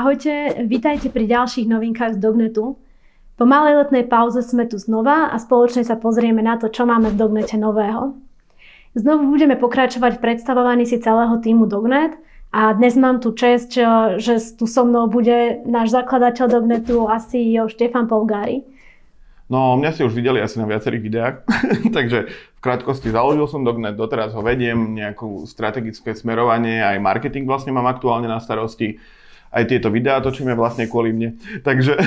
[0.00, 2.80] Ahojte, vítajte pri ďalších novinkách z Dognetu.
[3.36, 7.12] Po malej letnej pauze sme tu znova a spoločne sa pozrieme na to, čo máme
[7.12, 8.16] v Dognete nového.
[8.96, 12.16] Znovu budeme pokračovať v predstavovaní si celého týmu Dognet
[12.48, 13.76] a dnes mám tu čest,
[14.16, 18.64] že tu so mnou bude náš zakladateľ Dognetu a CEO Štefan Polgári.
[19.52, 21.34] No, mňa ste už videli asi na viacerých videách,
[21.96, 27.76] takže v krátkosti založil som Dognet, doteraz ho vediem, nejakú strategické smerovanie, aj marketing vlastne
[27.76, 28.96] mám aktuálne na starosti
[29.50, 31.38] aj tieto videá točíme vlastne kvôli mne.
[31.66, 31.98] Takže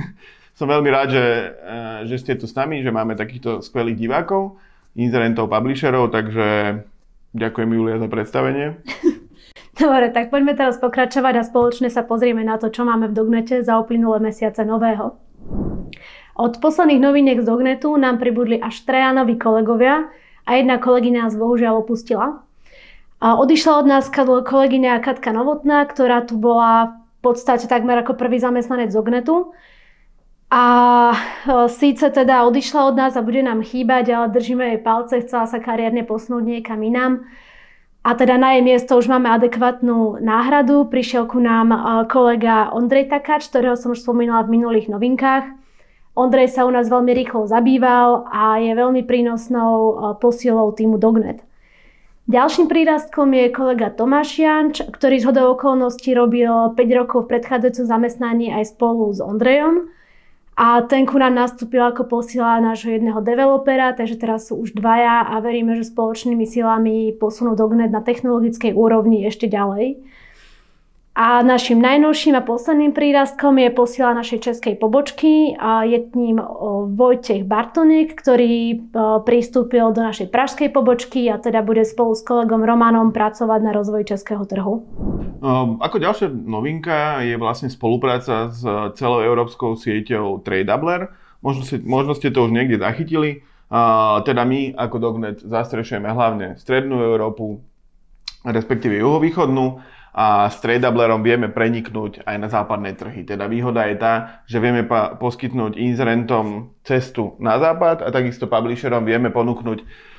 [0.58, 4.60] som veľmi rád, že, eh, že ste tu s nami, že máme takýchto skvelých divákov,
[4.94, 6.80] inzerentov, publisherov, takže
[7.32, 8.76] ďakujem Julia za predstavenie.
[9.80, 13.64] Dobre, tak poďme teraz pokračovať a spoločne sa pozrieme na to, čo máme v Dognete
[13.64, 15.16] za uplynulé mesiace nového.
[16.36, 18.84] Od posledných noviniek z Dognetu nám pribudli až
[19.16, 20.08] noví kolegovia
[20.44, 22.44] a jedna kolegyňa nás bohužiaľ opustila.
[23.20, 24.08] A odišla od nás
[24.48, 29.52] kolegyňa Katka Novotná, ktorá tu bola v podstate takmer ako prvý zamestnanec Zognetu.
[30.48, 30.64] A
[31.12, 31.16] e,
[31.68, 35.60] síce teda odišla od nás a bude nám chýbať, ale držíme jej palce, chcela sa
[35.60, 37.28] kariérne posnúť niekam inám.
[38.00, 40.88] A teda na jej miesto už máme adekvátnu náhradu.
[40.88, 45.44] Prišiel ku nám e, kolega Ondrej Takáč, ktorého som už spomínala v minulých novinkách.
[46.16, 51.49] Ondrej sa u nás veľmi rýchlo zabýval a je veľmi prínosnou e, posilou týmu Dognet.
[52.30, 57.90] Ďalším prírastkom je kolega Tomáš Janč, ktorý z hodou okolností robil 5 rokov v predchádzajúcom
[57.90, 59.90] zamestnaní aj spolu s Ondrejom.
[60.54, 65.26] A ten ku nám nastúpil ako posila nášho jedného developera, takže teraz sú už dvaja
[65.26, 69.98] a veríme, že spoločnými silami posunú Dognet na technologickej úrovni ešte ďalej.
[71.20, 75.52] A našim najnovším a posledným prírastkom je posiela našej českej pobočky
[75.84, 76.40] je ním
[76.96, 78.88] Vojtech Bartonek, ktorý
[79.28, 84.16] pristúpil do našej pražskej pobočky a teda bude spolu s kolegom Romanom pracovať na rozvoji
[84.16, 84.80] českého trhu.
[85.84, 88.64] Ako ďalšia novinka je vlastne spolupráca s
[88.96, 91.12] celou európskou sieťou Tradeabler.
[91.44, 93.44] Možno, možno ste to už niekde zachytili.
[94.24, 97.60] Teda my ako Dognet zastrešujeme hlavne strednú Európu,
[98.40, 103.22] respektíve juhovýchodnú a s Tradablerom vieme preniknúť aj na západné trhy.
[103.22, 104.82] Teda výhoda je tá, že vieme
[105.18, 110.10] poskytnúť inzerentom cestu na západ a takisto publisherom vieme ponúknuť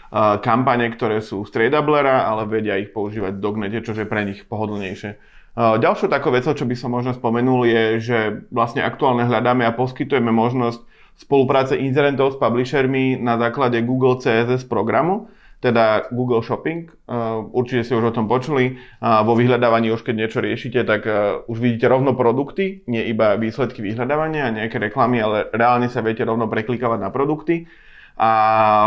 [0.43, 4.43] kampane, ktoré sú z Tradablera, ale vedia ich používať v Dognete, čo je pre nich
[4.47, 5.15] pohodlnejšie.
[5.55, 8.19] Ďalšou takou vecou, čo by som možno spomenul, je, že
[8.51, 10.79] vlastne aktuálne hľadáme a poskytujeme možnosť
[11.19, 15.27] spolupráce inzerentov s publishermi na základe Google CSS programu,
[15.61, 16.89] teda Google Shopping.
[17.05, 18.81] Uh, určite ste už o tom počuli.
[19.01, 23.85] Vo vyhľadávaní už keď niečo riešite, tak uh, už vidíte rovno produkty, nie iba výsledky
[23.85, 27.69] vyhľadávania a nejaké reklamy, ale reálne sa viete rovno preklikávať na produkty.
[28.17, 28.31] A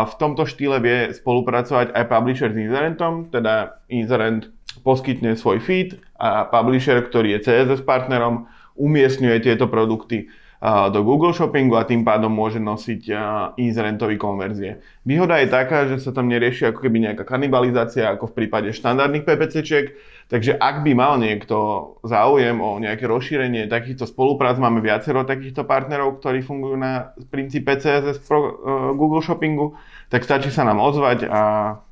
[0.05, 4.51] v tomto štýle vie spolupracovať aj publisher s inzerentom, teda inzerent
[4.85, 10.27] poskytne svoj feed a publisher, ktorý je CSS partnerom, umiestňuje tieto produkty
[10.65, 13.13] do Google Shoppingu a tým pádom môže nosiť
[13.61, 14.81] inzerentový konverzie.
[15.05, 19.29] Výhoda je taká, že sa tam nerieši ako keby nejaká kanibalizácia ako v prípade štandardných
[19.29, 19.93] PPCčiek,
[20.25, 21.55] takže ak by mal niekto
[22.01, 28.25] záujem o nejaké rozšírenie takýchto spoluprác, máme viacero takýchto partnerov, ktorí fungujú na princípe CSS
[28.25, 28.49] pro uh,
[28.97, 29.77] Google Shoppingu,
[30.09, 31.41] tak stačí sa nám ozvať a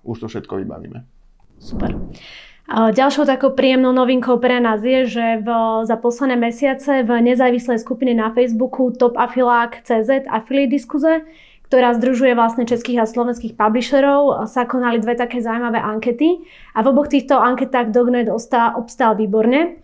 [0.02, 1.06] už to všetko vybavíme.
[1.62, 1.94] Super.
[2.72, 5.48] Ďalšou takou príjemnou novinkou pre nás je, že v,
[5.84, 11.28] za posledné mesiace v nezávislej skupine na Facebooku Top Afilák CZ Affiliate Diskuze,
[11.68, 16.40] ktorá združuje vlastne českých a slovenských publisherov, sa konali dve také zaujímavé ankety
[16.72, 19.84] a v oboch týchto anketách Dognet obstál výborne.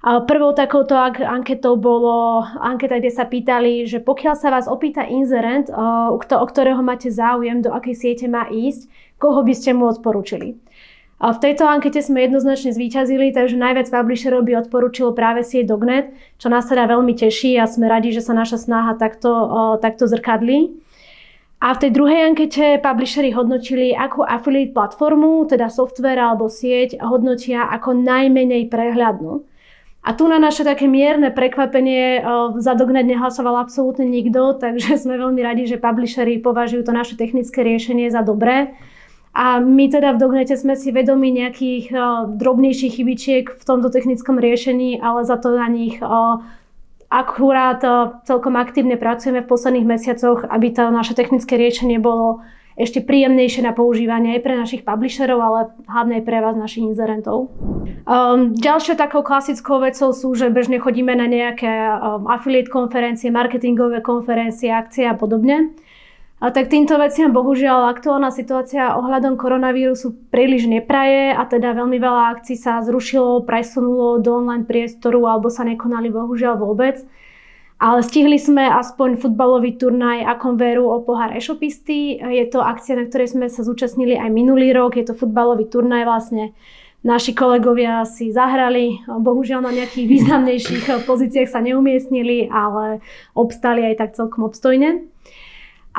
[0.00, 6.46] Prvou takouto anketou bolo anketa, kde sa pýtali, že pokiaľ sa vás opýta inzerent, o
[6.48, 8.88] ktorého máte záujem, do akej siete má ísť,
[9.20, 10.56] koho by ste mu odporúčili.
[11.20, 16.48] V tejto ankete sme jednoznačne zvíťazili, takže najviac publisherov by odporúčilo práve sieť Dognet, čo
[16.48, 19.28] nás teda veľmi teší a sme radi, že sa naša snaha takto,
[19.84, 20.80] takto zrkadlí.
[21.60, 27.68] A v tej druhej ankete publishery hodnotili, akú affiliate platformu, teda software alebo sieť, hodnotia
[27.68, 29.44] ako najmenej prehľadnú.
[30.00, 32.24] A tu na naše také mierne prekvapenie
[32.56, 37.60] za Dognet nehlasoval absolútne nikto, takže sme veľmi radi, že publishery považujú to naše technické
[37.60, 38.72] riešenie za dobré
[39.30, 44.42] a my teda v Dognete sme si vedomi nejakých uh, drobnejších chybičiek v tomto technickom
[44.42, 46.42] riešení, ale za to na nich uh,
[47.06, 52.42] akurát uh, celkom aktívne pracujeme v posledných mesiacoch, aby to naše technické riešenie bolo
[52.80, 57.52] ešte príjemnejšie na používanie aj pre našich publisherov, ale hlavne aj pre vás, našich inzerentov.
[58.08, 64.00] Um, ďalšou takou klasickou vecou sú, že bežne chodíme na nejaké um, affiliate konferencie, marketingové
[64.00, 65.76] konferencie, akcie a podobne.
[66.40, 72.32] A tak týmto veciam bohužiaľ aktuálna situácia ohľadom koronavírusu príliš nepraje a teda veľmi veľa
[72.32, 76.96] akcií sa zrušilo, presunulo do online priestoru alebo sa nekonali bohužiaľ vôbec.
[77.76, 82.16] Ale stihli sme aspoň futbalový turnaj Akom veru o pohár e-shopisty.
[82.20, 84.96] Je to akcia, na ktorej sme sa zúčastnili aj minulý rok.
[84.96, 86.56] Je to futbalový turnaj vlastne.
[87.00, 93.00] Naši kolegovia si zahrali, bohužiaľ na nejakých významnejších pozíciách sa neumiestnili, ale
[93.32, 95.08] obstali aj tak celkom obstojne.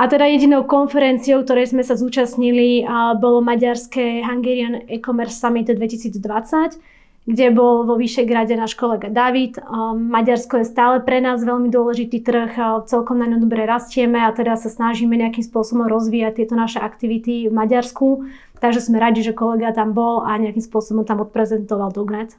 [0.02, 2.82] A teda jedinou konferenciou, ktorej sme sa zúčastnili,
[3.22, 9.62] bolo maďarské Hungarian E-commerce Summit 2020, kde bol vo Vyšegrade náš kolega David.
[9.94, 14.58] Maďarsko je stále pre nás veľmi dôležitý trh, celkom na ňom dobre rastieme a teda
[14.58, 18.26] sa snažíme nejakým spôsobom rozvíjať tieto naše aktivity v Maďarsku.
[18.58, 22.34] Takže sme radi, že kolega tam bol a nejakým spôsobom tam odprezentoval Dognet.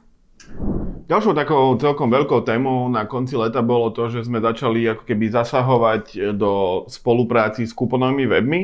[1.03, 5.29] Ďalšou takou celkom veľkou témou na konci leta bolo to, že sme začali ako keby
[5.29, 8.61] zasahovať do spolupráci s kuponovými webmi.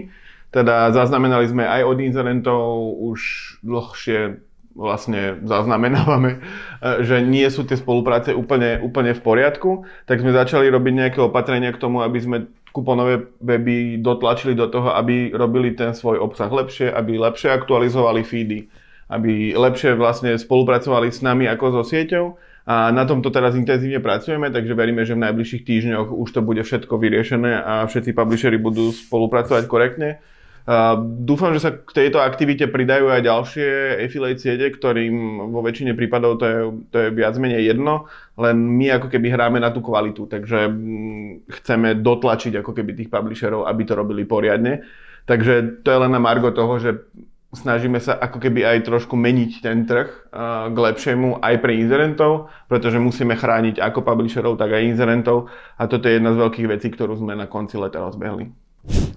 [0.49, 2.63] Teda zaznamenali sme aj od inzerentov
[3.05, 3.19] už
[3.61, 4.39] dlhšie
[4.79, 6.39] vlastne zaznamenávame,
[7.07, 11.75] že nie sú tie spolupráce úplne, úplne v poriadku, tak sme začali robiť nejaké opatrenia
[11.75, 12.37] k tomu, aby sme
[12.71, 18.69] kuponové weby dotlačili do toho, aby robili ten svoj obsah lepšie, aby lepšie aktualizovali feedy,
[19.09, 22.37] aby lepšie vlastne spolupracovali s nami ako so sieťou.
[22.69, 26.61] A na tomto teraz intenzívne pracujeme, takže veríme, že v najbližších týždňoch už to bude
[26.61, 30.21] všetko vyriešené a všetci publishery budú spolupracovať korektne.
[30.69, 33.69] Uh, dúfam, že sa k tejto aktivite pridajú aj ďalšie
[34.05, 36.57] affiliate siete, ktorým vo väčšine prípadov to je,
[36.93, 38.05] to je viac menej jedno,
[38.37, 43.09] len my ako keby hráme na tú kvalitu, takže mm, chceme dotlačiť ako keby tých
[43.09, 44.85] publisherov, aby to robili poriadne.
[45.25, 47.01] Takže to je len na margo toho, že
[47.49, 50.09] snažíme sa ako keby aj trošku meniť ten trh
[50.69, 56.05] k lepšiemu aj pre inzerentov, pretože musíme chrániť ako publisherov, tak aj inzerentov a toto
[56.05, 58.53] je jedna z veľkých vecí, ktorú sme na konci leta rozbehli.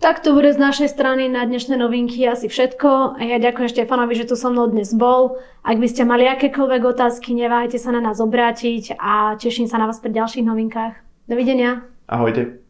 [0.03, 3.23] Tak to bude z našej strany na dnešné novinky asi všetko.
[3.23, 5.39] Ja ďakujem Štefanovi, že tu so mnou dnes bol.
[5.63, 9.87] Ak by ste mali akékoľvek otázky, neváhajte sa na nás obrátiť a teším sa na
[9.87, 10.99] vás pri ďalších novinkách.
[11.31, 11.87] Dovidenia.
[12.11, 12.62] Ahojte.